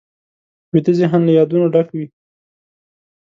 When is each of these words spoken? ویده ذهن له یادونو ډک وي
ویده 0.73 0.93
ذهن 0.99 1.21
له 1.27 1.31
یادونو 1.37 1.65
ډک 1.73 1.87
وي 1.95 2.05